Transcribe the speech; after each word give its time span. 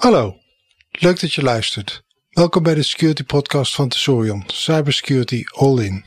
Hallo, 0.00 0.36
leuk 0.90 1.20
dat 1.20 1.32
je 1.32 1.42
luistert. 1.42 2.02
Welkom 2.30 2.62
bij 2.62 2.74
de 2.74 2.82
Security 2.82 3.24
Podcast 3.24 3.74
van 3.74 3.88
Tesorion, 3.88 4.44
Cybersecurity 4.46 5.44
All 5.48 5.78
In. 5.78 6.04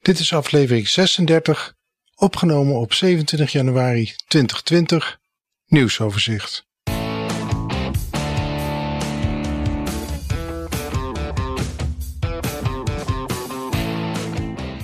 Dit 0.00 0.18
is 0.18 0.32
aflevering 0.32 0.88
36, 0.88 1.74
opgenomen 2.16 2.74
op 2.74 2.92
27 2.92 3.52
januari 3.52 4.12
2020, 4.26 5.18
nieuwsoverzicht. 5.66 6.66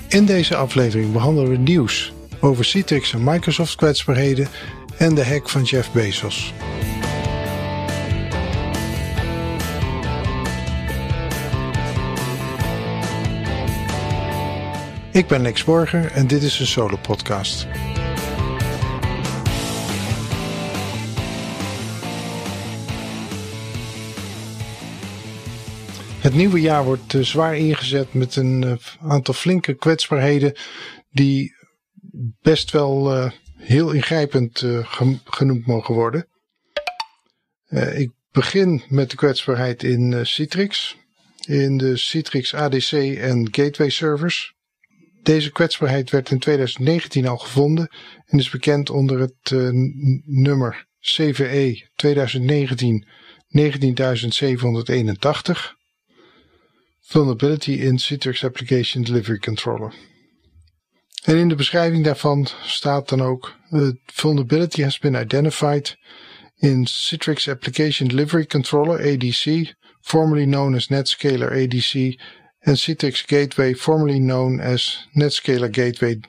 In 0.08 0.26
deze 0.26 0.56
aflevering 0.56 1.12
behandelen 1.12 1.50
we 1.50 1.56
nieuws 1.56 2.12
over 2.40 2.64
Citrix 2.64 3.12
en 3.12 3.24
Microsoft 3.24 3.74
kwetsbaarheden 3.74 4.48
en 4.98 5.14
de 5.14 5.24
hack 5.24 5.48
van 5.48 5.62
Jeff 5.62 5.92
Bezos. 5.92 6.52
Ik 15.20 15.26
ben 15.26 15.42
Lex 15.42 15.64
Borger 15.64 16.12
en 16.12 16.26
dit 16.26 16.42
is 16.42 16.60
een 16.60 16.66
solo 16.66 16.96
podcast. 16.96 17.66
Het 26.20 26.34
nieuwe 26.34 26.60
jaar 26.60 26.84
wordt 26.84 27.12
uh, 27.12 27.22
zwaar 27.22 27.56
ingezet 27.56 28.14
met 28.14 28.36
een 28.36 28.62
uh, 28.62 28.72
aantal 29.00 29.34
flinke 29.34 29.74
kwetsbaarheden 29.74 30.56
die 31.10 31.54
best 32.42 32.70
wel 32.70 33.16
uh, 33.16 33.30
heel 33.56 33.90
ingrijpend 33.90 34.64
genoemd 35.24 35.66
mogen 35.66 35.94
worden. 35.94 36.26
ik 37.94 38.10
begin 38.32 38.82
met 38.88 39.10
de 39.10 39.16
kwetsbaarheid 39.16 39.82
in 39.82 40.26
Citrix, 40.26 40.96
in 41.46 41.76
de 41.76 41.96
Citrix 41.96 42.54
ADC 42.54 42.92
en 43.16 43.48
Gateway 43.50 43.90
servers. 43.90 44.58
Deze 45.22 45.52
kwetsbaarheid 45.52 46.10
werd 46.10 46.30
in 46.30 46.38
2019 46.38 47.26
al 47.26 47.38
gevonden 47.38 47.90
en 48.26 48.38
is 48.38 48.50
bekend 48.50 48.90
onder 48.90 49.20
het 49.20 49.50
uh, 49.52 49.68
nummer 50.24 50.86
CVE 51.00 51.88
2019 51.94 53.06
19781. 53.48 55.78
Vulnerability 57.00 57.72
in 57.72 57.98
Citrix 57.98 58.44
Application 58.44 59.02
Delivery 59.02 59.38
Controller. 59.38 59.94
En 61.24 61.36
in 61.36 61.48
de 61.48 61.54
beschrijving 61.54 62.04
daarvan 62.04 62.48
staat 62.62 63.08
dan 63.08 63.22
ook: 63.22 63.56
The 63.70 63.98
vulnerability 64.06 64.82
has 64.82 64.98
been 64.98 65.20
identified 65.20 65.96
in 66.56 66.86
Citrix 66.86 67.48
Application 67.48 68.08
Delivery 68.08 68.46
Controller 68.46 69.12
ADC, 69.12 69.74
formerly 70.00 70.44
known 70.44 70.74
as 70.74 70.88
NetScaler 70.88 71.50
ADC 71.50 72.20
and 72.62 72.76
Citrix 72.76 73.26
Gateway, 73.26 73.74
formerly 73.74 74.18
known 74.18 74.60
as 74.60 75.06
Netscaler 75.14 75.70
Gateway, 75.70 76.20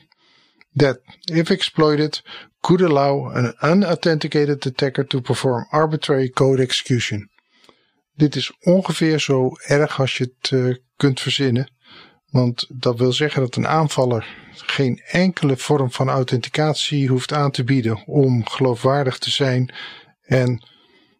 that, 0.76 0.98
if 1.30 1.50
exploited, 1.50 2.22
could 2.62 2.82
allow 2.82 3.30
an 3.30 3.54
unauthenticated 3.62 4.66
attacker 4.66 5.04
to 5.04 5.22
perform 5.22 5.66
arbitrary 5.72 6.30
code 6.30 6.60
execution. 6.60 7.30
Dit 8.16 8.36
is 8.36 8.52
ongeveer 8.60 9.20
zo 9.20 9.52
erg 9.68 10.00
als 10.00 10.18
je 10.18 10.34
het 10.40 10.52
uh, 10.52 10.76
kunt 10.96 11.20
verzinnen, 11.20 11.72
want 12.30 12.66
dat 12.70 12.98
wil 12.98 13.14
zeggen 13.14 13.42
dat 13.42 13.56
een 13.56 13.68
aanvaller 13.68 14.28
geen 14.54 15.02
enkele 15.06 15.58
vorm 15.58 15.92
van 15.92 16.10
authenticatie 16.10 17.08
hoeft 17.08 17.34
aan 17.34 17.52
te 17.52 17.64
bieden 17.64 18.08
om 18.08 18.48
geloofwaardig 18.48 19.18
te 19.18 19.30
zijn 19.30 19.74
en 20.22 20.64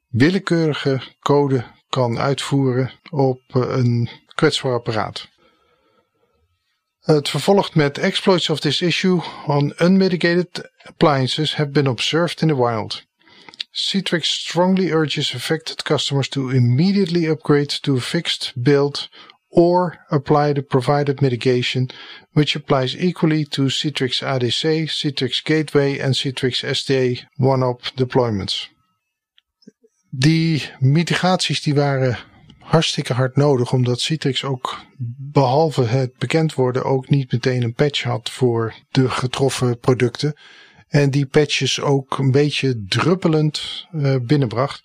willekeurige 0.08 1.02
code 1.20 1.64
kan 1.92 2.20
uitvoeren 2.20 2.92
op 3.10 3.42
uh, 3.56 3.64
een 3.78 4.10
kwetsbaar 4.36 4.74
apparaat. 4.74 5.30
Het 7.02 7.30
vervolgt 7.30 7.76
met 7.76 7.98
exploits 7.98 8.50
of 8.50 8.60
this 8.60 8.82
issue 8.82 9.22
on 9.48 9.74
unmitigated 9.80 10.72
appliances 10.84 11.56
have 11.56 11.70
been 11.70 11.88
observed 11.88 12.42
in 12.42 12.48
the 12.48 12.56
wild. 12.56 13.04
Citrix 13.72 14.24
strongly 14.24 14.92
urges 14.92 15.34
affected 15.36 15.84
customers 15.84 16.30
to 16.30 16.50
immediately 16.50 17.30
upgrade 17.30 17.82
to 17.82 17.96
a 17.96 18.00
fixed 18.00 18.54
build 18.56 19.10
or 19.50 19.98
apply 20.10 20.54
the 20.54 20.62
provided 20.62 21.22
mitigation, 21.22 21.90
which 22.34 22.56
applies 22.56 22.96
equally 22.96 23.46
to 23.46 23.70
Citrix 23.70 24.22
ADC, 24.22 24.88
Citrix 24.90 25.44
Gateway 25.44 26.00
en 26.00 26.14
Citrix 26.14 26.64
SD 26.64 27.26
one-up 27.38 27.82
deployments. 27.96 28.70
Die 30.14 30.70
mitigaties 30.80 31.62
die 31.62 31.76
waren 31.76 32.18
hartstikke 32.60 33.14
hard 33.14 33.36
nodig, 33.36 33.74
omdat 33.74 34.02
Citrix 34.02 34.44
ook 34.44 34.86
behalve 35.18 35.84
het 35.84 36.18
bekend 36.18 36.54
worden 36.54 36.84
ook 36.84 37.10
niet 37.10 37.32
meteen 37.32 37.64
een 37.64 37.74
patch 37.74 38.04
had 38.04 38.30
voor 38.30 38.74
de 38.90 39.10
getroffen 39.10 39.80
producten. 39.80 40.38
En 40.88 41.10
die 41.10 41.26
patches 41.26 41.82
ook 41.82 42.18
een 42.18 42.32
beetje 42.32 42.84
druppelend 42.88 43.88
uh, 43.92 44.16
binnenbracht. 44.22 44.84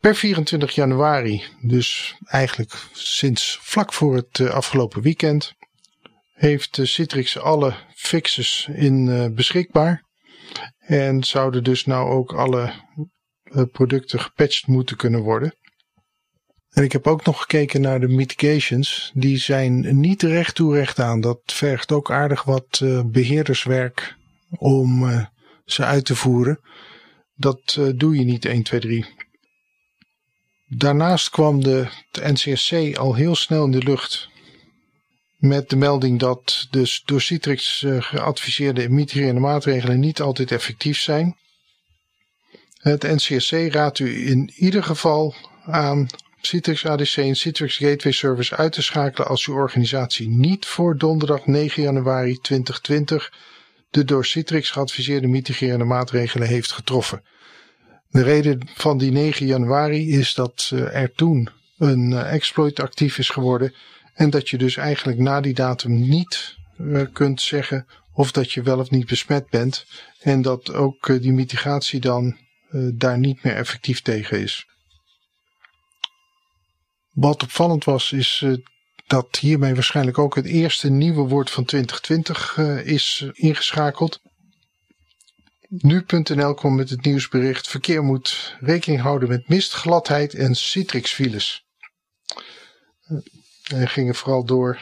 Per 0.00 0.14
24 0.14 0.74
januari, 0.74 1.42
dus 1.62 2.16
eigenlijk 2.24 2.72
sinds 2.92 3.58
vlak 3.62 3.92
voor 3.92 4.14
het 4.14 4.38
uh, 4.38 4.50
afgelopen 4.50 5.02
weekend, 5.02 5.54
heeft 6.32 6.78
uh, 6.78 6.86
Citrix 6.86 7.38
alle 7.38 7.74
fixes 7.94 8.68
in 8.72 9.34
beschikbaar. 9.34 10.04
En 10.78 11.24
zouden 11.24 11.64
dus 11.64 11.84
nou 11.84 12.10
ook 12.10 12.32
alle 12.32 12.72
producten 13.72 14.20
gepatcht 14.20 14.66
moeten 14.66 14.96
kunnen 14.96 15.20
worden. 15.20 15.54
En 16.70 16.82
ik 16.82 16.92
heb 16.92 17.06
ook 17.06 17.24
nog 17.24 17.40
gekeken 17.40 17.80
naar 17.80 18.00
de 18.00 18.08
mitigations. 18.08 19.10
Die 19.14 19.38
zijn 19.38 20.00
niet 20.00 20.22
recht 20.22 20.54
toe 20.54 20.74
recht 20.74 20.98
aan. 20.98 21.20
Dat 21.20 21.40
vergt 21.46 21.92
ook 21.92 22.10
aardig 22.10 22.42
wat 22.42 22.80
uh, 22.82 23.02
beheerderswerk 23.04 24.16
om 24.50 25.02
uh, 25.02 25.24
ze 25.64 25.84
uit 25.84 26.04
te 26.04 26.16
voeren. 26.16 26.60
Dat 27.34 27.78
doe 27.94 28.16
je 28.16 28.24
niet 28.24 28.44
1, 28.44 28.62
2, 28.62 28.80
3. 28.80 29.06
Daarnaast 30.66 31.30
kwam 31.30 31.62
de, 31.62 31.88
de 32.10 32.32
NCSC 32.32 32.96
al 32.96 33.14
heel 33.14 33.34
snel 33.34 33.64
in 33.64 33.70
de 33.70 33.82
lucht. 33.82 34.28
Met 35.36 35.68
de 35.68 35.76
melding 35.76 36.18
dat 36.18 36.66
de 36.70 37.00
door 37.04 37.20
Citrix 37.20 37.84
geadviseerde 37.86 38.88
mitigerende 38.88 39.40
maatregelen 39.40 40.00
niet 40.00 40.20
altijd 40.20 40.52
effectief 40.52 40.98
zijn. 40.98 41.36
Het 42.80 43.02
NCSC 43.02 43.52
raadt 43.52 43.98
u 43.98 44.26
in 44.26 44.50
ieder 44.54 44.82
geval 44.82 45.34
aan 45.64 46.06
Citrix 46.40 46.86
ADC 46.86 47.16
en 47.16 47.36
Citrix 47.36 47.76
Gateway 47.76 48.12
Service 48.12 48.56
uit 48.56 48.72
te 48.72 48.82
schakelen 48.82 49.28
als 49.28 49.46
uw 49.46 49.54
organisatie 49.54 50.28
niet 50.28 50.66
voor 50.66 50.98
donderdag 50.98 51.46
9 51.46 51.82
januari 51.82 52.38
2020 52.38 53.32
de 53.90 54.04
door 54.04 54.24
Citrix 54.24 54.70
geadviseerde 54.70 55.26
mitigerende 55.26 55.84
maatregelen 55.84 56.48
heeft 56.48 56.72
getroffen. 56.72 57.22
De 58.10 58.22
reden 58.22 58.68
van 58.74 58.98
die 58.98 59.10
9 59.10 59.46
januari 59.46 60.10
is 60.10 60.34
dat 60.34 60.70
eh, 60.72 61.02
er 61.02 61.12
toen 61.12 61.48
een 61.78 62.12
eh, 62.12 62.32
exploit 62.32 62.80
actief 62.80 63.18
is 63.18 63.28
geworden 63.28 63.74
en 64.14 64.30
dat 64.30 64.48
je 64.48 64.58
dus 64.58 64.76
eigenlijk 64.76 65.18
na 65.18 65.40
die 65.40 65.54
datum 65.54 66.08
niet 66.08 66.56
eh, 66.78 67.02
kunt 67.12 67.40
zeggen 67.40 67.86
of 68.12 68.32
dat 68.32 68.52
je 68.52 68.62
wel 68.62 68.78
of 68.78 68.90
niet 68.90 69.06
besmet 69.06 69.50
bent 69.50 69.86
en 70.20 70.42
dat 70.42 70.72
ook 70.72 71.22
die 71.22 71.32
mitigatie 71.32 72.00
dan 72.00 72.36
daar 72.94 73.18
niet 73.18 73.42
meer 73.42 73.54
effectief 73.54 74.02
tegen 74.02 74.40
is. 74.40 74.66
Wat 77.10 77.42
opvallend 77.42 77.84
was, 77.84 78.12
is 78.12 78.40
uh, 78.44 78.56
dat 79.06 79.36
hiermee 79.36 79.74
waarschijnlijk 79.74 80.18
ook 80.18 80.34
het 80.34 80.46
eerste 80.46 80.90
nieuwe 80.90 81.28
woord 81.28 81.50
van 81.50 81.64
2020 81.64 82.56
uh, 82.56 82.78
eh, 82.78 82.86
is 82.86 83.26
ingeschakeld. 83.32 84.20
Nu.nl 85.68 86.54
kwam 86.54 86.74
met 86.74 86.90
het 86.90 87.04
nieuwsbericht: 87.04 87.68
verkeer 87.68 88.02
moet 88.02 88.56
rekening 88.60 89.00
houden 89.00 89.28
met 89.28 89.48
mist, 89.48 89.72
gladheid 89.72 90.34
en 90.34 90.54
citrixfiles. 90.54 91.64
En 93.72 93.88
gingen 93.88 94.14
vooral 94.14 94.44
door. 94.44 94.80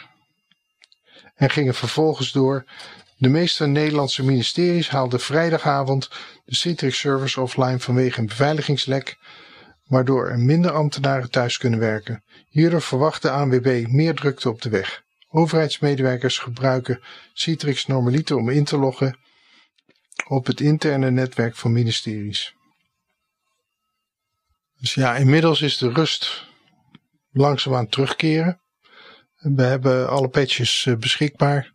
En 1.34 1.50
gingen 1.50 1.74
vervolgens 1.74 2.32
door. 2.32 2.64
De 3.20 3.28
meeste 3.28 3.66
Nederlandse 3.66 4.24
ministeries 4.24 4.88
haalden 4.88 5.20
vrijdagavond 5.20 6.10
de 6.44 6.54
Citrix 6.54 6.98
servers 6.98 7.36
offline 7.36 7.80
vanwege 7.80 8.20
een 8.20 8.26
beveiligingslek 8.26 9.18
waardoor 9.84 10.28
er 10.28 10.38
minder 10.38 10.70
ambtenaren 10.70 11.30
thuis 11.30 11.58
kunnen 11.58 11.78
werken. 11.78 12.24
Hierdoor 12.48 12.82
verwacht 12.82 13.22
de 13.22 13.30
ANWB 13.30 13.86
meer 13.88 14.14
drukte 14.14 14.48
op 14.48 14.62
de 14.62 14.68
weg. 14.68 15.02
Overheidsmedewerkers 15.28 16.38
gebruiken 16.38 17.02
Citrix 17.32 17.86
normaliter 17.86 18.36
om 18.36 18.48
in 18.48 18.64
te 18.64 18.76
loggen 18.78 19.18
op 20.28 20.46
het 20.46 20.60
interne 20.60 21.10
netwerk 21.10 21.56
van 21.56 21.72
ministeries. 21.72 22.54
Dus 24.80 24.94
ja, 24.94 25.16
inmiddels 25.16 25.60
is 25.60 25.78
de 25.78 25.92
rust 25.92 26.46
langzaamaan 27.30 27.88
terugkeren. 27.88 28.60
We 29.36 29.62
hebben 29.62 30.08
alle 30.08 30.28
patches 30.28 30.84
uh, 30.84 30.96
beschikbaar. 30.96 31.72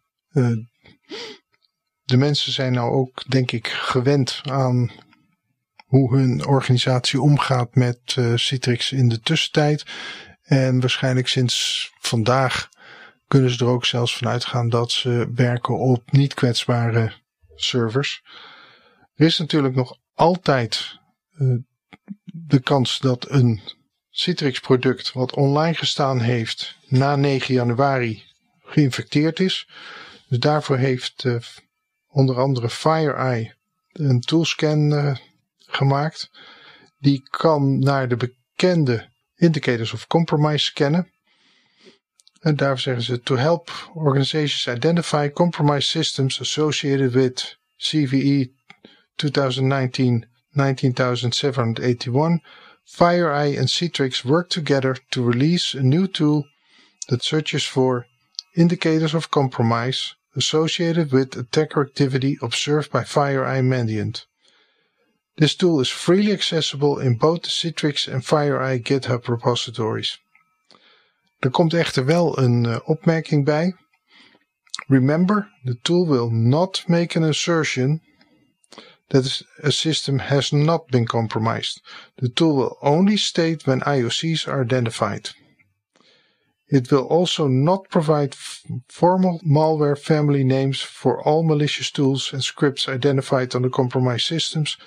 De 2.04 2.18
mensen 2.18 2.52
zijn 2.52 2.74
nou 2.74 2.92
ook, 2.92 3.24
denk 3.30 3.52
ik, 3.52 3.68
gewend 3.68 4.42
aan 4.44 4.92
hoe 5.86 6.18
hun 6.18 6.46
organisatie 6.46 7.22
omgaat 7.22 7.76
met 7.76 8.18
Citrix 8.36 8.92
in 8.92 9.10
de 9.10 9.20
tussentijd. 9.20 9.86
En 10.44 10.80
waarschijnlijk 10.80 11.28
sinds 11.28 11.92
vandaag 12.00 12.70
kunnen 13.28 13.52
ze 13.52 13.66
er 13.66 13.72
ook 13.72 13.86
zelfs 13.86 14.18
van 14.18 14.28
uitgaan 14.28 14.70
dat 14.70 14.92
ze 14.92 15.32
werken 15.36 15.78
op 15.80 16.12
niet 16.12 16.34
kwetsbare 16.34 17.14
servers. 17.56 18.24
Er 19.16 19.26
is 19.26 19.38
natuurlijk 19.38 19.76
nog 19.76 19.98
altijd 20.14 21.00
uh, 21.38 21.56
de 22.26 22.60
kans 22.60 23.00
dat 23.00 23.30
een 23.30 23.62
Citrix 24.10 24.60
product 24.60 25.14
wat 25.14 25.34
online 25.34 25.74
gestaan 25.74 26.20
heeft 26.20 26.78
na 26.88 27.16
9 27.16 27.54
januari 27.54 28.24
geïnfecteerd 28.64 29.40
is. 29.40 29.68
Dus 30.34 30.42
daarvoor 30.42 30.78
heeft 30.78 31.24
uh, 31.24 31.36
onder 32.08 32.40
andere 32.40 32.70
FireEye 32.70 33.56
een 33.92 34.20
toolscan 34.20 34.92
uh, 34.92 35.16
gemaakt. 35.58 36.30
Die 37.00 37.22
kan 37.30 37.80
naar 37.80 38.08
de 38.08 38.16
bekende 38.16 39.10
indicators 39.36 39.94
of 39.94 40.08
compromise 40.08 40.66
scannen. 40.66 41.12
En 42.40 42.56
daar 42.56 42.80
zeggen 42.80 43.04
ze 43.04 43.20
to 43.22 43.36
help 43.36 43.92
organizations 43.94 44.78
identify 44.78 45.30
compromised 45.30 45.90
systems 45.90 46.40
associated 46.42 47.12
with 47.12 47.58
CVE 47.78 48.52
2019 49.16 50.26
19781. 50.50 52.44
FireEye 52.84 53.60
and 53.60 53.70
Citrix 53.70 54.22
work 54.22 54.50
together 54.50 55.06
to 55.10 55.30
release 55.30 55.78
a 55.78 55.82
new 55.82 56.12
tool 56.12 56.48
that 57.06 57.24
searches 57.24 57.68
for 57.68 58.08
indicators 58.54 59.14
of 59.14 59.30
compromise 59.30 60.16
associated 60.36 61.12
with 61.12 61.38
attacker 61.38 61.82
activity 61.82 62.38
observed 62.42 62.92
by 62.92 63.04
FireEye 63.04 63.64
Mandiant. 63.64 64.26
This 65.38 65.56
tool 65.56 65.80
is 65.80 65.90
freely 65.90 66.32
accessible 66.32 67.00
in 67.00 67.16
both 67.16 67.44
the 67.44 67.50
Citrix 67.50 68.08
en 68.08 68.22
FireEye 68.22 68.84
GitHub 68.84 69.28
repositories. 69.28 70.20
Er 71.40 71.50
komt 71.50 71.74
echter 71.74 72.06
wel 72.06 72.38
een 72.40 72.64
uh, 72.64 72.80
opmerking 72.86 73.46
bij. 73.46 73.76
Remember, 74.88 75.50
the 75.64 75.78
tool 75.82 76.08
will 76.08 76.30
not 76.30 76.84
make 76.88 77.16
an 77.18 77.24
assertion 77.24 78.02
that 79.10 79.44
a 79.64 79.72
system 79.72 80.20
has 80.20 80.52
not 80.52 80.88
been 80.88 81.06
compromised. 81.06 81.82
The 82.16 82.30
tool 82.30 82.56
will 82.56 82.78
only 82.82 83.18
state 83.18 83.66
when 83.66 83.82
IOCs 83.82 84.48
are 84.48 84.62
identified. 84.64 85.32
It 86.68 86.92
will 86.92 87.06
also 87.08 87.48
not 87.48 87.90
provide 87.90 88.36
formal 88.88 89.40
malware 89.46 89.98
family 89.98 90.44
names 90.44 90.82
for 90.82 91.22
all 91.22 91.44
malicious 91.44 91.92
tools 91.92 92.34
and 92.34 92.44
scripts 92.44 92.88
identified 92.88 93.56
on 93.56 93.62
the 93.62 93.70
compromised 93.70 94.26
systems, 94.26 94.78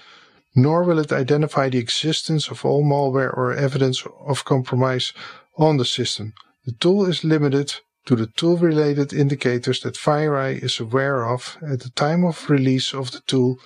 nor 0.55 0.85
will 0.85 0.99
it 0.99 1.13
identify 1.13 1.69
the 1.69 1.79
existence 1.79 2.49
of 2.49 2.65
all 2.65 2.83
malware 2.83 3.33
or 3.37 3.53
evidence 3.53 4.05
of 4.27 4.45
compromise 4.45 5.13
on 5.57 5.77
the 5.77 5.85
system. 5.85 6.33
The 6.65 6.73
tool 6.73 7.07
is 7.07 7.23
limited 7.23 7.81
to 8.07 8.17
the 8.17 8.27
tool-related 8.27 9.13
indicators 9.13 9.81
that 9.81 9.97
FireEye 9.97 10.63
is 10.63 10.81
aware 10.81 11.27
of 11.27 11.59
at 11.63 11.81
the 11.81 11.91
time 11.91 12.25
of 12.25 12.49
release 12.49 12.95
of 12.95 13.11
the 13.11 13.21
tool 13.27 13.59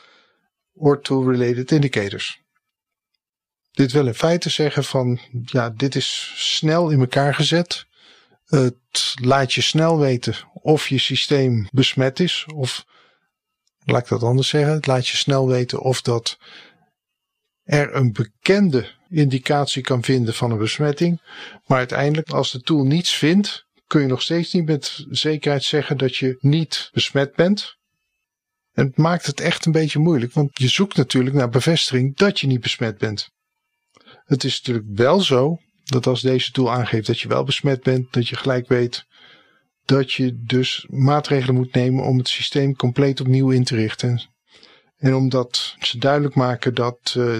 or 0.74 0.96
tool-related 0.96 1.72
indicators. 1.72 2.38
Dit 3.72 3.92
wil 3.92 4.06
in 4.06 4.14
feite 4.14 4.50
zeggen 4.50 4.84
van, 4.84 5.20
ja, 5.44 5.70
dit 5.70 5.94
is 5.94 6.32
snel 6.36 6.90
in 6.90 7.00
elkaar 7.00 7.34
gezet. 7.34 7.86
Het 8.50 9.14
laat 9.22 9.52
je 9.52 9.60
snel 9.60 9.98
weten 9.98 10.34
of 10.52 10.88
je 10.88 10.98
systeem 10.98 11.68
besmet 11.72 12.20
is 12.20 12.46
of, 12.54 12.84
laat 13.84 14.02
ik 14.02 14.08
dat 14.08 14.22
anders 14.22 14.48
zeggen, 14.48 14.72
het 14.72 14.86
laat 14.86 15.08
je 15.08 15.16
snel 15.16 15.48
weten 15.48 15.80
of 15.80 16.02
dat 16.02 16.38
er 17.62 17.94
een 17.94 18.12
bekende 18.12 18.90
indicatie 19.08 19.82
kan 19.82 20.02
vinden 20.02 20.34
van 20.34 20.50
een 20.50 20.58
besmetting. 20.58 21.20
Maar 21.66 21.78
uiteindelijk, 21.78 22.30
als 22.30 22.50
de 22.50 22.60
tool 22.60 22.84
niets 22.84 23.14
vindt, 23.14 23.66
kun 23.86 24.00
je 24.00 24.06
nog 24.06 24.22
steeds 24.22 24.52
niet 24.52 24.66
met 24.66 25.04
zekerheid 25.10 25.64
zeggen 25.64 25.96
dat 25.96 26.16
je 26.16 26.36
niet 26.40 26.90
besmet 26.92 27.34
bent. 27.34 27.76
En 28.72 28.86
het 28.86 28.96
maakt 28.96 29.26
het 29.26 29.40
echt 29.40 29.66
een 29.66 29.72
beetje 29.72 29.98
moeilijk, 29.98 30.32
want 30.32 30.50
je 30.58 30.68
zoekt 30.68 30.96
natuurlijk 30.96 31.36
naar 31.36 31.48
bevestiging 31.48 32.16
dat 32.16 32.40
je 32.40 32.46
niet 32.46 32.60
besmet 32.60 32.98
bent. 32.98 33.28
Het 34.24 34.44
is 34.44 34.58
natuurlijk 34.58 34.98
wel 34.98 35.20
zo 35.20 35.58
dat 35.90 36.06
als 36.06 36.20
deze 36.20 36.52
tool 36.52 36.72
aangeeft 36.72 37.06
dat 37.06 37.20
je 37.20 37.28
wel 37.28 37.44
besmet 37.44 37.82
bent, 37.82 38.12
dat 38.12 38.28
je 38.28 38.36
gelijk 38.36 38.68
weet 38.68 39.08
dat 39.90 40.12
je 40.12 40.42
dus 40.44 40.86
maatregelen 40.88 41.54
moet 41.54 41.74
nemen 41.74 42.04
om 42.04 42.18
het 42.18 42.28
systeem 42.28 42.76
compleet 42.76 43.20
opnieuw 43.20 43.50
in 43.50 43.64
te 43.64 43.76
richten. 43.76 44.22
En 44.96 45.14
omdat 45.14 45.74
ze 45.78 45.98
duidelijk 45.98 46.34
maken 46.34 46.74
dat 46.74 47.14
uh, 47.16 47.36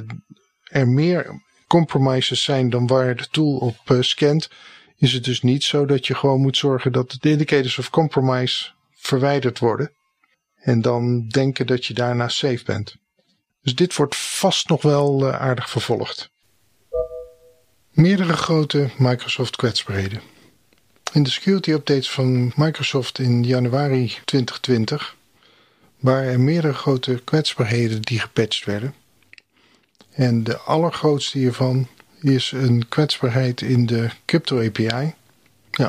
er 0.63 0.89
meer 0.89 1.43
compromises 1.67 2.43
zijn 2.43 2.71
dan 2.71 2.87
waar 2.87 3.17
de 3.17 3.29
tool 3.31 3.57
op 3.57 3.77
uh, 3.91 4.01
scant, 4.01 4.51
is 4.97 5.13
het 5.13 5.25
dus 5.25 5.43
niet 5.43 5.65
zo 5.65 5.87
dat 5.87 6.07
je 6.07 6.15
gewoon 6.15 6.41
moet 6.41 6.57
zorgen 6.57 6.93
dat 6.93 7.17
de 7.21 7.31
indicators 7.31 7.79
of 7.79 7.91
compromise 7.91 8.71
verwijderd 8.93 9.59
worden. 9.59 9.93
En 10.55 10.81
dan 10.81 11.29
denken 11.29 11.67
dat 11.67 11.87
je 11.87 11.95
daarna 11.95 12.29
safe 12.29 12.65
bent. 12.65 12.97
Dus 13.63 13.75
dit 13.75 13.97
wordt 13.97 14.17
vast 14.17 14.69
nog 14.69 14.83
wel 14.83 15.27
uh, 15.27 15.41
aardig 15.41 15.71
vervolgd. 15.71 16.31
Meerdere 18.01 18.37
grote 18.37 18.91
Microsoft 18.97 19.57
kwetsbaarheden. 19.57 20.21
In 21.13 21.23
de 21.23 21.31
security 21.31 21.71
updates 21.71 22.11
van 22.11 22.53
Microsoft 22.57 23.19
in 23.19 23.45
januari 23.45 24.07
2020 24.25 25.17
waren 25.99 26.33
er 26.33 26.41
meerdere 26.41 26.75
grote 26.75 27.21
kwetsbaarheden 27.25 28.03
die 28.03 28.19
gepatcht 28.19 28.65
werden. 28.65 28.95
En 30.11 30.45
de 30.45 30.59
allergrootste 30.59 31.39
hiervan 31.39 31.89
is 32.21 32.53
een 32.53 32.89
kwetsbaarheid 32.89 33.61
in 33.61 33.87
de 33.87 34.11
Crypto 34.25 34.67
API. 34.67 35.15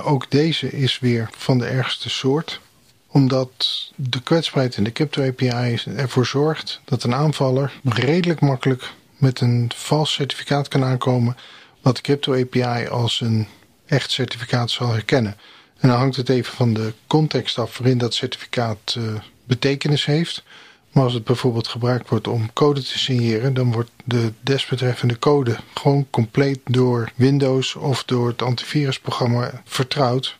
Ook 0.03 0.31
deze 0.31 0.71
is 0.71 0.99
weer 0.99 1.29
van 1.37 1.57
de 1.57 1.65
ergste 1.65 2.09
soort 2.09 2.59
omdat 3.07 3.91
de 3.95 4.21
kwetsbaarheid 4.21 4.75
in 4.77 4.83
de 4.83 4.91
Crypto 4.91 5.27
API 5.27 5.81
ervoor 5.95 6.25
zorgt 6.25 6.81
dat 6.85 7.03
een 7.03 7.15
aanvaller 7.15 7.79
redelijk 7.83 8.39
makkelijk 8.39 8.93
met 9.17 9.41
een 9.41 9.71
vals 9.75 10.13
certificaat 10.13 10.67
kan 10.67 10.83
aankomen, 10.83 11.35
wat 11.81 11.95
de 11.95 12.01
Crypto 12.01 12.33
API 12.33 12.87
als 12.87 13.21
een 13.21 13.47
echt 13.85 14.11
certificaat 14.11 14.71
zal 14.71 14.91
herkennen. 14.91 15.37
En 15.77 15.89
dan 15.89 15.97
hangt 15.97 16.15
het 16.15 16.29
even 16.29 16.53
van 16.53 16.73
de 16.73 16.93
context 17.07 17.59
af 17.59 17.77
waarin 17.77 17.97
dat 17.97 18.13
certificaat 18.13 18.95
uh, 18.97 19.13
betekenis 19.43 20.05
heeft. 20.05 20.43
Maar 20.91 21.03
als 21.03 21.13
het 21.13 21.23
bijvoorbeeld 21.23 21.67
gebruikt 21.67 22.09
wordt 22.09 22.27
om 22.27 22.53
code 22.53 22.81
te 22.83 22.99
signeren, 22.99 23.53
dan 23.53 23.71
wordt 23.71 23.89
de 24.03 24.33
desbetreffende 24.41 25.19
code 25.19 25.57
gewoon 25.73 26.07
compleet 26.09 26.59
door 26.63 27.11
Windows 27.15 27.75
of 27.75 28.03
door 28.03 28.27
het 28.27 28.41
antivirusprogramma 28.41 29.61
vertrouwd. 29.65 30.37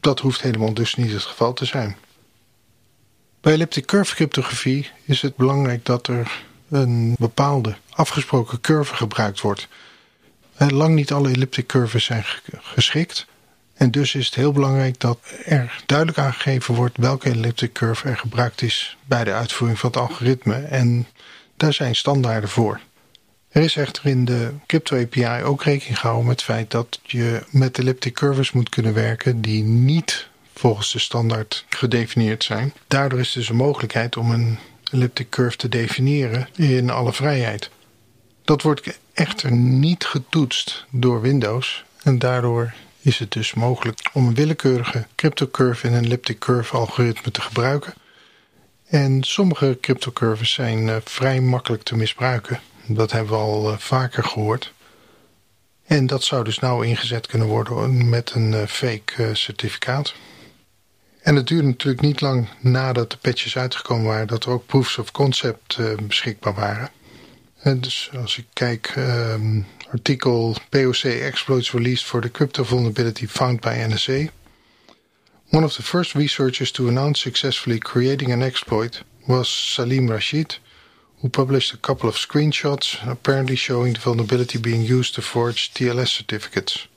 Dat 0.00 0.20
hoeft 0.20 0.42
helemaal 0.42 0.74
dus 0.74 0.94
niet 0.94 1.12
het 1.12 1.22
geval 1.22 1.52
te 1.52 1.64
zijn. 1.64 1.96
Bij 3.40 3.52
elliptic 3.52 3.86
curve 3.86 4.14
cryptografie 4.14 4.90
is 5.04 5.22
het 5.22 5.36
belangrijk 5.36 5.84
dat 5.84 6.06
er 6.06 6.44
een 6.68 7.14
bepaalde 7.18 7.76
afgesproken 7.90 8.60
curve 8.60 8.94
gebruikt 8.94 9.40
wordt. 9.40 9.68
Lang 10.68 10.94
niet 10.94 11.12
alle 11.12 11.30
elliptic 11.30 11.66
curves 11.66 12.04
zijn 12.04 12.24
geschikt. 12.50 13.26
En 13.74 13.90
dus 13.90 14.14
is 14.14 14.26
het 14.26 14.34
heel 14.34 14.52
belangrijk 14.52 15.00
dat 15.00 15.18
er 15.44 15.82
duidelijk 15.86 16.18
aangegeven 16.18 16.74
wordt 16.74 16.96
welke 16.96 17.30
elliptic 17.30 17.72
curve 17.72 18.08
er 18.08 18.16
gebruikt 18.16 18.62
is 18.62 18.96
bij 19.04 19.24
de 19.24 19.32
uitvoering 19.32 19.78
van 19.78 19.90
het 19.90 19.98
algoritme. 19.98 20.54
En 20.54 21.06
daar 21.56 21.72
zijn 21.72 21.94
standaarden 21.94 22.48
voor. 22.48 22.80
Er 23.48 23.62
is 23.62 23.76
echter 23.76 24.06
in 24.06 24.24
de 24.24 24.50
Crypto 24.66 24.96
API 25.00 25.42
ook 25.42 25.62
rekening 25.62 25.98
gehouden 25.98 26.26
met 26.26 26.36
het 26.36 26.44
feit 26.44 26.70
dat 26.70 27.00
je 27.02 27.42
met 27.50 27.78
elliptic 27.78 28.14
curves 28.14 28.52
moet 28.52 28.68
kunnen 28.68 28.94
werken 28.94 29.40
die 29.40 29.62
niet 29.62 30.28
volgens 30.54 30.92
de 30.92 30.98
standaard 30.98 31.64
gedefinieerd 31.68 32.44
zijn. 32.44 32.72
Daardoor 32.86 33.18
is 33.18 33.32
dus 33.32 33.48
een 33.48 33.56
mogelijkheid 33.56 34.16
om 34.16 34.30
een 34.30 34.58
elliptic 34.92 35.30
curve 35.30 35.56
te 35.56 35.68
definiëren 35.68 36.48
in 36.56 36.90
alle 36.90 37.12
vrijheid. 37.12 37.70
Dat 38.50 38.62
wordt 38.62 38.98
echter 39.12 39.52
niet 39.52 40.04
getoetst 40.04 40.84
door 40.90 41.20
Windows 41.20 41.84
en 42.02 42.18
daardoor 42.18 42.74
is 43.00 43.18
het 43.18 43.32
dus 43.32 43.54
mogelijk 43.54 44.10
om 44.12 44.26
een 44.26 44.34
willekeurige 44.34 45.06
cryptocurve 45.14 45.86
in 45.86 45.92
een 45.92 46.04
elliptic 46.04 46.38
curve 46.38 46.76
algoritme 46.76 47.30
te 47.30 47.40
gebruiken. 47.40 47.94
En 48.86 49.22
sommige 49.22 49.78
cryptocurves 49.80 50.52
zijn 50.52 50.86
uh, 50.86 50.96
vrij 51.04 51.40
makkelijk 51.40 51.82
te 51.82 51.96
misbruiken. 51.96 52.60
Dat 52.86 53.12
hebben 53.12 53.32
we 53.32 53.38
al 53.38 53.72
uh, 53.72 53.78
vaker 53.78 54.24
gehoord. 54.24 54.72
En 55.86 56.06
dat 56.06 56.22
zou 56.22 56.44
dus 56.44 56.58
nou 56.58 56.86
ingezet 56.86 57.26
kunnen 57.26 57.48
worden 57.48 58.08
met 58.08 58.32
een 58.34 58.52
uh, 58.52 58.66
fake 58.66 59.34
certificaat. 59.34 60.14
En 61.22 61.36
het 61.36 61.46
duurde 61.46 61.66
natuurlijk 61.66 62.02
niet 62.02 62.20
lang 62.20 62.48
nadat 62.60 63.10
de 63.10 63.16
patches 63.16 63.56
uitgekomen 63.56 64.06
waren 64.06 64.26
dat 64.26 64.44
er 64.44 64.50
ook 64.50 64.66
proofs 64.66 64.98
of 64.98 65.10
concept 65.10 65.78
beschikbaar 66.06 66.54
waren. 66.54 66.90
En 67.60 67.80
dus 67.80 68.10
als 68.16 68.38
ik 68.38 68.46
kijk, 68.52 68.94
um, 68.96 69.66
artikel 69.90 70.56
POC 70.68 71.04
exploits 71.04 71.72
released 71.72 72.04
for 72.04 72.20
the 72.20 72.30
crypto 72.30 72.64
vulnerability 72.64 73.26
found 73.26 73.60
by 73.60 73.86
NSA. 73.88 74.30
One 75.50 75.64
of 75.64 75.74
the 75.74 75.82
first 75.82 76.14
researchers 76.14 76.70
to 76.70 76.88
announce 76.88 77.20
successfully 77.20 77.78
creating 77.78 78.32
an 78.32 78.42
exploit 78.42 79.02
was 79.26 79.72
Salim 79.74 80.08
Rashid, 80.08 80.58
who 81.20 81.28
published 81.28 81.74
a 81.74 81.76
couple 81.76 82.08
of 82.08 82.16
screenshots 82.16 82.96
apparently 83.06 83.56
showing 83.56 83.92
the 83.92 84.00
vulnerability 84.00 84.58
being 84.58 84.82
used 84.82 85.14
to 85.14 85.22
forge 85.22 85.74
TLS 85.74 86.08
certificates. 86.08 86.88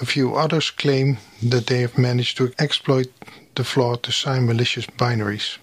A 0.00 0.06
few 0.06 0.36
others 0.36 0.70
claim 0.70 1.18
that 1.42 1.66
they 1.66 1.80
have 1.80 1.98
managed 1.98 2.36
to 2.36 2.52
exploit 2.58 3.08
the 3.54 3.64
flaw 3.64 3.96
to 3.96 4.12
sign 4.12 4.46
malicious 4.46 4.86
binaries. 4.86 5.58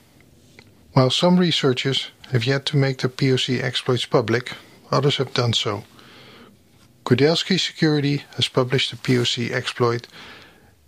While 0.93 1.09
some 1.09 1.39
researchers 1.39 2.11
have 2.31 2.45
yet 2.45 2.65
to 2.65 2.77
make 2.77 2.97
their 2.97 3.09
POC 3.09 3.61
exploits 3.61 4.05
public, 4.05 4.53
others 4.91 5.17
have 5.17 5.33
done 5.33 5.53
so. 5.53 5.83
Kudelski 7.05 7.59
Security 7.59 8.23
has 8.35 8.47
published 8.47 8.93
a 8.93 8.95
POC 8.95 9.51
exploit 9.51 10.07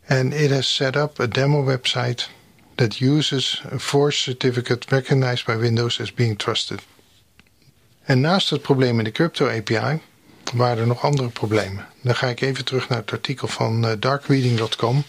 and 0.08 0.34
it 0.34 0.51
has 0.51 0.68
set 0.68 0.96
up 0.96 1.20
a 1.20 1.27
demo 1.27 1.63
website 1.63 2.27
that 2.77 3.01
uses 3.01 3.62
a 3.72 3.80
forged 3.80 4.24
certificate 4.24 4.92
recognized 4.92 5.46
by 5.46 5.56
Windows 5.56 6.00
as 6.00 6.12
being 6.12 6.38
trusted. 6.38 6.82
En 8.06 8.22
naast 8.22 8.50
het 8.50 8.62
probleem 8.62 8.98
in 8.98 9.04
de 9.04 9.12
Crypto 9.12 9.48
API 9.48 10.00
waren 10.54 10.77
er 10.77 10.88
nog 10.88 11.04
andere 11.04 11.30
problemen. 11.30 11.88
Dan 12.01 12.15
ga 12.15 12.27
ik 12.27 12.42
even 12.42 12.65
terug 12.65 12.89
naar 12.89 12.98
het 12.98 13.12
artikel 13.12 13.48
van 13.48 13.86
uh, 13.86 13.92
darkreading.com. 14.00 15.04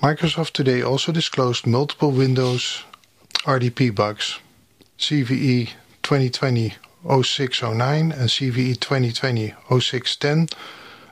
Microsoft 0.00 0.52
today 0.52 0.84
also 0.84 1.12
disclosed 1.12 1.66
multiple 1.66 2.12
Windows 2.12 2.86
RDP 3.44 3.94
bugs. 3.94 4.40
CVE 4.98 5.70
2020 6.02 6.74
0609 7.04 8.12
and 8.12 8.28
CVE 8.28 8.78
2020 8.78 9.54
0610 9.68 10.48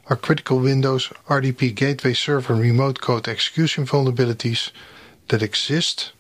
are 0.09 0.17
critical 0.17 0.59
Windows 0.61 1.09
RDP 1.29 1.75
gateway 1.75 2.15
server 2.15 2.55
remote 2.55 3.01
code 3.01 3.29
execution 3.29 3.87
vulnerabilities 3.87 4.71
that 5.29 5.43
exist 5.43 6.13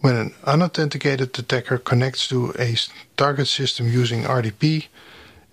when 0.00 0.16
an 0.16 0.34
unauthenticated 0.44 1.38
attacker 1.38 1.78
connects 1.78 2.28
to 2.28 2.52
a 2.58 2.76
target 3.16 3.48
system 3.48 3.88
using 3.88 4.22
RDP 4.22 4.86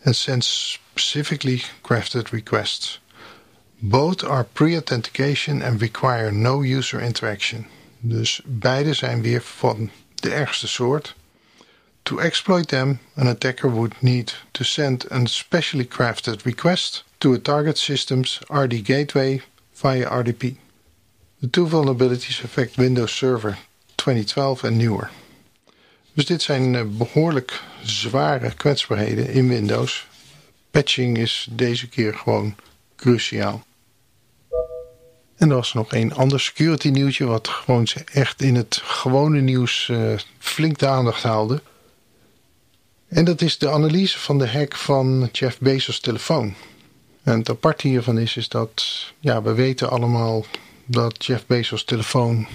and 0.05 0.15
sends 0.15 0.45
specifically 0.47 1.59
crafted 1.83 2.31
requests. 2.31 2.99
Both 3.81 4.23
are 4.23 4.43
pre-authentication 4.43 5.61
and 5.61 5.81
require 5.81 6.31
no 6.31 6.61
user 6.61 7.01
interaction. 7.01 7.65
Dus 7.99 8.41
beide 8.45 8.93
zijn 8.93 9.21
weer 9.21 9.41
van 9.41 9.89
de 10.15 10.29
ergste 10.29 10.67
soort. 10.67 11.15
To 12.05 12.19
exploit 12.19 12.67
them, 12.67 12.99
an 13.15 13.27
attacker 13.27 13.69
would 13.69 13.93
need 14.01 14.33
to 14.51 14.63
send 14.63 15.05
a 15.09 15.25
specially 15.27 15.85
crafted 15.85 16.45
request 16.45 17.03
to 17.19 17.33
a 17.33 17.37
target 17.37 17.77
system's 17.77 18.39
RD 18.49 18.85
gateway 18.85 19.41
via 19.73 20.09
RDP. 20.09 20.57
The 21.39 21.47
two 21.47 21.65
vulnerabilities 21.65 22.43
affect 22.43 22.77
Windows 22.77 23.17
Server 23.17 23.57
2012 23.97 24.63
en 24.63 24.77
newer. 24.77 25.09
Dus 26.13 26.25
dit 26.25 26.41
zijn 26.41 26.75
eh, 26.75 26.83
behoorlijk 26.85 27.61
zware 27.83 28.53
kwetsbaarheden 28.53 29.29
in 29.29 29.47
Windows. 29.47 30.07
Patching 30.71 31.17
is 31.17 31.47
deze 31.51 31.87
keer 31.87 32.13
gewoon 32.13 32.55
cruciaal. 32.95 33.63
En 35.35 35.49
er 35.49 35.55
was 35.55 35.73
nog 35.73 35.93
een 35.93 36.13
ander 36.13 36.39
security 36.39 36.89
nieuwtje 36.89 37.25
wat 37.25 37.47
gewoon 37.47 37.87
echt 38.13 38.41
in 38.41 38.55
het 38.55 38.81
gewone 38.83 39.41
nieuws 39.41 39.87
uh, 39.91 40.13
flink 40.39 40.77
de 40.77 40.87
aandacht 40.87 41.23
haalde. 41.23 41.61
En 43.13 43.25
dat 43.25 43.41
is 43.41 43.57
de 43.57 43.69
analyse 43.69 44.19
van 44.19 44.37
de 44.37 44.47
hack 44.47 44.75
van 44.75 45.29
Jeff 45.31 45.59
Bezos' 45.59 45.99
telefoon. 45.99 46.53
En 47.23 47.37
het 47.37 47.49
aparte 47.49 47.87
hiervan 47.87 48.17
is, 48.17 48.37
is 48.37 48.49
dat 48.49 48.85
ja, 49.19 49.41
we 49.41 49.53
weten 49.53 49.89
allemaal 49.89 50.45
dat 50.85 51.25
Jeff 51.25 51.45
Bezos' 51.45 51.83
telefoon 51.83 52.47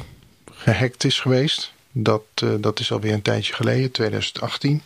gehackt 0.53 1.05
is 1.05 1.21
geweest. 1.21 1.73
Dat, 1.93 2.23
uh, 2.45 2.55
dat 2.61 2.81
is 2.81 2.93
alweer 2.93 3.13
een 3.13 3.23
tijdje 3.23 3.55
geleden, 3.55 3.91
2018. 3.91 4.83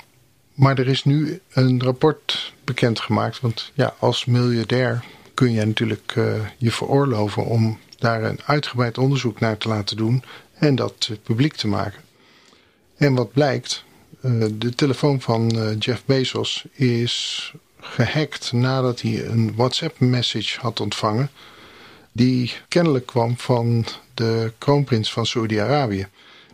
Maar 0.54 0.78
er 0.78 0.88
is 0.88 1.04
nu 1.04 1.40
een 1.52 1.82
rapport 1.82 2.52
bekendgemaakt. 2.64 3.40
Want 3.40 3.70
ja, 3.74 3.94
als 3.98 4.24
miljardair 4.24 5.04
kun 5.34 5.52
je 5.52 5.64
natuurlijk 5.64 6.14
uh, 6.18 6.34
je 6.58 6.70
veroorloven 6.70 7.44
om 7.44 7.78
daar 7.98 8.22
een 8.22 8.40
uitgebreid 8.44 8.98
onderzoek 8.98 9.40
naar 9.40 9.58
te 9.58 9.68
laten 9.68 9.96
doen 9.96 10.22
en 10.54 10.74
dat 10.74 11.10
publiek 11.22 11.54
te 11.54 11.68
maken. 11.68 12.00
En 12.96 13.14
wat 13.14 13.32
blijkt, 13.32 13.84
de 14.52 14.74
telefoon 14.74 15.20
van 15.20 15.56
uh, 15.56 15.78
Jeff 15.78 16.02
Bezos 16.04 16.64
is 16.72 17.52
gehackt 17.80 18.52
nadat 18.52 19.00
hij 19.00 19.24
een 19.24 19.54
WhatsApp-message 19.56 20.60
had 20.60 20.80
ontvangen. 20.80 21.30
Die 22.12 22.52
kennelijk 22.68 23.06
kwam 23.06 23.38
van 23.38 23.84
de 24.14 24.52
kroonprins 24.58 25.12
van 25.12 25.26
Saudi-Arabië. 25.26 26.06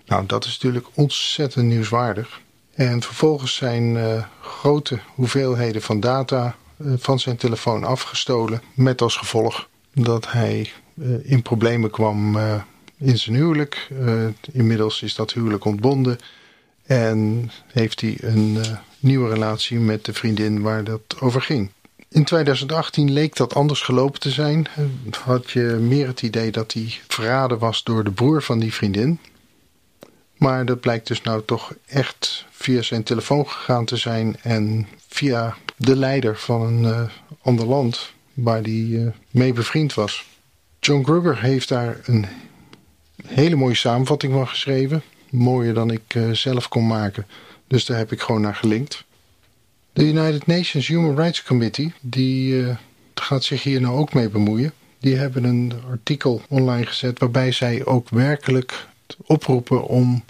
Nou, 0.06 0.26
dat 0.26 0.44
is 0.44 0.52
natuurlijk 0.52 0.86
ontzettend 0.94 1.66
nieuwswaardig. 1.66 2.40
En 2.74 3.02
vervolgens 3.02 3.54
zijn 3.54 3.94
uh, 3.94 4.24
grote 4.40 4.98
hoeveelheden 5.14 5.82
van 5.82 6.00
data 6.00 6.56
van 6.96 7.18
zijn 7.18 7.36
telefoon 7.36 7.84
afgestolen. 7.84 8.62
Met 8.74 9.02
als 9.02 9.16
gevolg 9.16 9.68
dat 9.94 10.32
hij 10.32 10.70
in 11.22 11.42
problemen 11.42 11.90
kwam 11.90 12.38
in 12.98 13.18
zijn 13.18 13.36
huwelijk. 13.36 13.88
inmiddels 14.52 15.02
is 15.02 15.14
dat 15.14 15.32
huwelijk 15.32 15.64
ontbonden. 15.64 16.18
En 16.88 17.50
heeft 17.66 18.00
hij 18.00 18.16
een 18.20 18.58
nieuwe 19.00 19.28
relatie 19.28 19.78
met 19.78 20.04
de 20.04 20.12
vriendin 20.12 20.60
waar 20.60 20.84
dat 20.84 21.20
over 21.20 21.42
ging. 21.42 21.70
In 22.08 22.24
2018 22.24 23.12
leek 23.12 23.36
dat 23.36 23.54
anders 23.54 23.80
gelopen 23.80 24.20
te 24.20 24.30
zijn. 24.30 24.66
Had 25.24 25.50
je 25.50 25.60
meer 25.60 26.06
het 26.06 26.22
idee 26.22 26.50
dat 26.50 26.72
hij 26.72 26.94
verraden 27.08 27.58
was 27.58 27.82
door 27.82 28.04
de 28.04 28.10
broer 28.10 28.42
van 28.42 28.58
die 28.58 28.74
vriendin. 28.74 29.18
Maar 30.36 30.64
dat 30.64 30.80
blijkt 30.80 31.06
dus 31.06 31.22
nou 31.22 31.42
toch 31.44 31.72
echt 31.86 32.44
via 32.50 32.82
zijn 32.82 33.02
telefoon 33.02 33.48
gegaan 33.48 33.84
te 33.84 33.96
zijn 33.96 34.36
en 34.42 34.86
via 35.08 35.56
de 35.76 35.96
leider 35.96 36.36
van 36.36 36.62
een 36.62 36.82
uh, 36.82 37.02
ander 37.42 37.66
land 37.66 38.12
waar 38.34 38.62
hij 38.62 38.72
uh, 38.72 39.10
mee 39.30 39.52
bevriend 39.52 39.94
was. 39.94 40.26
John 40.80 41.04
Gruber 41.04 41.40
heeft 41.40 41.68
daar 41.68 42.00
een 42.04 42.26
hele 43.26 43.56
mooie 43.56 43.74
samenvatting 43.74 44.32
van 44.32 44.48
geschreven. 44.48 45.02
Mooier 45.30 45.74
dan 45.74 45.90
ik 45.90 46.14
uh, 46.14 46.30
zelf 46.30 46.68
kon 46.68 46.86
maken. 46.86 47.26
Dus 47.66 47.84
daar 47.84 47.98
heb 47.98 48.12
ik 48.12 48.20
gewoon 48.20 48.40
naar 48.40 48.54
gelinkt. 48.54 49.04
De 49.92 50.04
United 50.04 50.46
Nations 50.46 50.86
Human 50.86 51.16
Rights 51.16 51.42
Committee, 51.42 51.92
die 52.00 52.54
uh, 52.54 52.76
gaat 53.14 53.44
zich 53.44 53.62
hier 53.62 53.80
nou 53.80 53.96
ook 53.96 54.14
mee 54.14 54.28
bemoeien. 54.28 54.72
Die 54.98 55.16
hebben 55.16 55.44
een 55.44 55.72
artikel 55.90 56.42
online 56.48 56.86
gezet 56.86 57.18
waarbij 57.18 57.52
zij 57.52 57.84
ook 57.84 58.08
werkelijk 58.08 58.86
oproepen 59.26 59.86
om 59.86 60.24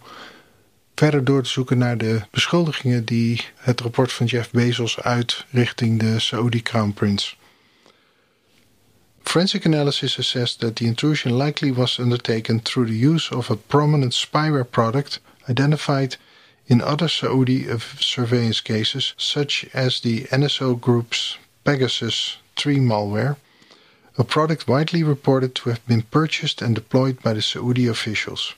verder 0.94 1.24
door 1.24 1.42
te 1.42 1.48
zoeken 1.48 1.78
naar 1.78 1.98
de 1.98 2.20
beschuldigingen 2.30 3.04
die 3.04 3.44
het 3.56 3.80
rapport 3.80 4.12
van 4.12 4.26
Jeff 4.26 4.50
Bezos 4.50 5.00
uit 5.00 5.44
richting 5.50 6.00
de 6.00 6.18
Saudi 6.18 6.62
Crown 6.62 6.90
Prince. 6.90 7.34
Forensic 9.28 9.66
analysis 9.66 10.18
assessed 10.18 10.60
that 10.60 10.76
the 10.76 10.86
intrusion 10.86 11.36
likely 11.36 11.70
was 11.70 12.00
undertaken 12.00 12.60
through 12.60 12.86
the 12.86 12.96
use 12.96 13.30
of 13.30 13.50
a 13.50 13.56
prominent 13.56 14.14
spyware 14.14 14.64
product 14.64 15.20
identified 15.50 16.16
in 16.66 16.80
other 16.80 17.08
Saudi 17.08 17.66
surveillance 18.00 18.62
cases, 18.62 19.12
such 19.18 19.66
as 19.74 20.00
the 20.00 20.22
NSO 20.32 20.80
Group's 20.80 21.36
Pegasus 21.62 22.38
3 22.56 22.78
malware, 22.78 23.36
a 24.16 24.24
product 24.24 24.66
widely 24.66 25.02
reported 25.02 25.54
to 25.56 25.68
have 25.68 25.86
been 25.86 26.02
purchased 26.10 26.62
and 26.62 26.74
deployed 26.74 27.22
by 27.22 27.34
the 27.34 27.42
Saudi 27.42 27.86
officials. 27.86 28.54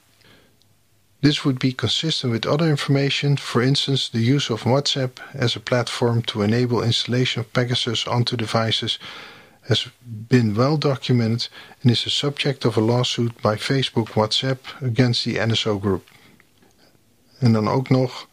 This 1.20 1.44
would 1.44 1.58
be 1.58 1.72
consistent 1.72 2.32
with 2.32 2.46
other 2.46 2.70
information, 2.70 3.36
for 3.36 3.60
instance, 3.60 4.08
the 4.08 4.20
use 4.20 4.48
of 4.50 4.62
WhatsApp 4.62 5.18
as 5.34 5.56
a 5.56 5.60
platform 5.60 6.22
to 6.30 6.42
enable 6.42 6.80
installation 6.80 7.40
of 7.40 7.52
Pegasus 7.52 8.06
onto 8.06 8.36
devices 8.36 9.00
has 9.70 9.88
been 10.02 10.52
well 10.56 10.76
documented 10.76 11.48
and 11.80 11.92
is 11.92 12.02
the 12.02 12.10
subject 12.10 12.64
of 12.64 12.76
a 12.76 12.80
lawsuit 12.80 13.40
by 13.40 13.54
Facebook 13.54 14.08
WhatsApp 14.16 14.58
against 14.82 15.24
the 15.24 15.36
NSO 15.36 15.80
Group. 15.80 16.08
En 17.38 17.52
dan 17.52 17.68
ook 17.68 17.88
nog. 17.88 18.26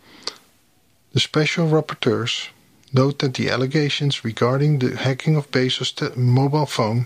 The 1.11 1.19
special 1.19 1.67
rapporteurs 1.67 2.49
note 2.91 3.17
that 3.17 3.33
the 3.33 3.51
allegations 3.51 4.23
regarding 4.23 4.79
the 4.79 4.95
hacking 4.95 5.37
of 5.37 5.51
Bezos' 5.51 6.15
mobile 6.15 6.65
phone 6.65 7.05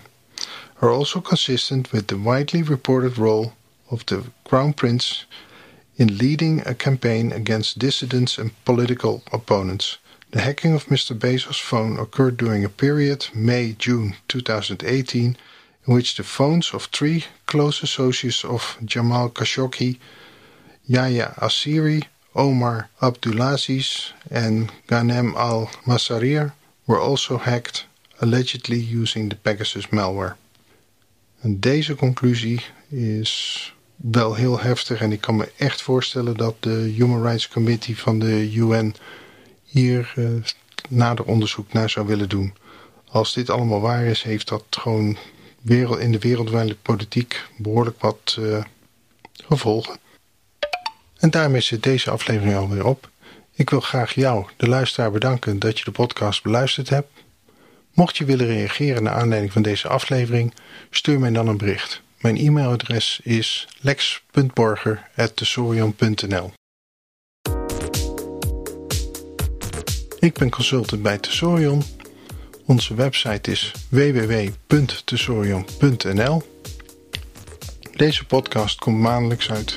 are 0.80 0.90
also 0.90 1.20
consistent 1.20 1.92
with 1.92 2.06
the 2.06 2.16
widely 2.16 2.62
reported 2.62 3.18
role 3.18 3.52
of 3.90 4.04
the 4.04 4.22
Crown 4.44 4.72
Prince 4.72 5.26
in 5.96 6.16
leading 6.16 6.62
a 6.66 6.74
campaign 6.74 7.32
against 7.32 7.78
dissidents 7.78 8.38
and 8.38 8.50
political 8.64 9.22
opponents. 9.30 9.98
The 10.32 10.40
hacking 10.40 10.72
of 10.72 10.86
Mr. 10.86 11.14
Bezos' 11.14 11.60
phone 11.60 11.98
occurred 11.98 12.38
during 12.38 12.64
a 12.64 12.70
period, 12.70 13.26
May 13.34 13.74
June 13.78 14.16
2018, 14.28 15.36
in 15.86 15.94
which 15.94 16.16
the 16.16 16.22
phones 16.22 16.72
of 16.72 16.86
three 16.86 17.26
close 17.44 17.82
associates 17.82 18.42
of 18.42 18.78
Jamal 18.82 19.28
Khashoggi 19.28 19.98
Yahya 20.86 21.34
Assiri, 21.36 22.04
Omar 22.34 22.88
Abdulaziz, 23.02 24.12
and 24.30 24.72
Ghanem 24.88 25.36
al 25.36 25.66
Masarir 25.84 26.52
were 26.86 26.98
also 26.98 27.36
hacked, 27.36 27.84
allegedly 28.22 28.78
using 28.78 29.28
the 29.28 29.36
Pegasus 29.36 29.92
malware. 29.92 30.36
En 31.42 31.60
deze 31.60 31.94
conclusie 31.94 32.60
is 32.88 33.74
wel 33.96 34.34
heel 34.34 34.60
heftig 34.60 35.00
en 35.00 35.12
ik 35.12 35.20
kan 35.20 35.36
me 35.36 35.52
echt 35.56 35.82
voorstellen 35.82 36.36
dat 36.36 36.54
de 36.60 36.92
Human 36.96 37.22
Rights 37.22 37.48
Committee 37.48 37.98
van 37.98 38.18
de 38.18 38.54
UN 38.54 38.94
hier 39.72 40.12
uh, 40.16 40.28
nader 40.88 41.24
onderzoek 41.24 41.72
naar 41.72 41.90
zou 41.90 42.06
willen 42.06 42.28
doen. 42.28 42.54
Als 43.08 43.34
dit 43.34 43.50
allemaal 43.50 43.80
waar 43.80 44.04
is, 44.04 44.22
heeft 44.22 44.48
dat 44.48 44.64
gewoon 44.70 45.16
wereld, 45.60 45.98
in 45.98 46.12
de 46.12 46.18
wereldwijde 46.18 46.76
politiek 46.82 47.46
behoorlijk 47.56 48.00
wat 48.00 48.36
uh, 48.38 48.64
gevolgen. 49.44 49.96
En 51.18 51.30
daarmee 51.30 51.60
zit 51.60 51.82
deze 51.82 52.10
aflevering 52.10 52.56
alweer 52.56 52.86
op. 52.86 53.10
Ik 53.54 53.70
wil 53.70 53.80
graag 53.80 54.14
jou, 54.14 54.46
de 54.56 54.68
luisteraar, 54.68 55.10
bedanken 55.10 55.58
dat 55.58 55.78
je 55.78 55.84
de 55.84 55.90
podcast 55.90 56.42
beluisterd 56.42 56.88
hebt. 56.88 57.10
Mocht 57.92 58.16
je 58.16 58.24
willen 58.24 58.46
reageren 58.46 59.02
naar 59.02 59.14
aanleiding 59.14 59.52
van 59.52 59.62
deze 59.62 59.88
aflevering, 59.88 60.54
stuur 60.90 61.18
mij 61.18 61.30
dan 61.30 61.48
een 61.48 61.56
bericht. 61.56 62.02
Mijn 62.20 62.36
e-mailadres 62.36 63.20
is 63.22 63.68
lex.borger.tesorion.nl 63.80 66.52
Ik 70.22 70.34
ben 70.34 70.50
consultant 70.50 71.02
bij 71.02 71.18
Tesorion. 71.18 71.82
Onze 72.66 72.94
website 72.94 73.50
is 73.50 73.72
www.tesorion.nl 73.88 76.42
Deze 77.96 78.24
podcast 78.24 78.78
komt 78.78 78.98
maandelijks 78.98 79.50
uit. 79.50 79.76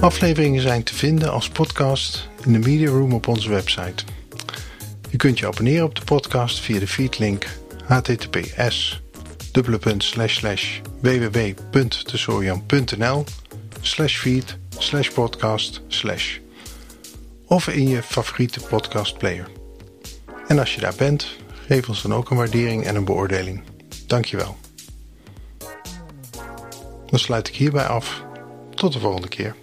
Afleveringen 0.00 0.62
zijn 0.62 0.82
te 0.82 0.94
vinden 0.94 1.32
als 1.32 1.48
podcast 1.48 2.28
in 2.44 2.52
de 2.52 2.58
Media 2.58 2.90
Room 2.90 3.12
op 3.12 3.28
onze 3.28 3.48
website. 3.48 4.04
Je 5.10 5.16
kunt 5.16 5.38
je 5.38 5.46
abonneren 5.46 5.84
op 5.84 5.94
de 5.94 6.04
podcast 6.04 6.60
via 6.60 6.78
de 6.78 6.88
feedlink 6.88 7.46
https 7.84 9.02
www.tesorian.nl 11.00 13.24
slash 13.80 14.18
feed 14.18 14.58
slash 14.78 15.08
podcast 15.08 15.82
of 17.52 17.68
in 17.68 17.88
je 17.88 18.02
favoriete 18.02 18.60
podcastplayer. 18.60 19.48
En 20.48 20.58
als 20.58 20.74
je 20.74 20.80
daar 20.80 20.94
bent, 20.96 21.36
geef 21.66 21.88
ons 21.88 22.02
dan 22.02 22.14
ook 22.14 22.30
een 22.30 22.36
waardering 22.36 22.84
en 22.84 22.96
een 22.96 23.04
beoordeling. 23.04 23.62
Dankjewel. 24.06 24.56
Dan 27.06 27.18
sluit 27.18 27.48
ik 27.48 27.56
hierbij 27.56 27.86
af. 27.86 28.24
Tot 28.74 28.92
de 28.92 28.98
volgende 28.98 29.28
keer. 29.28 29.56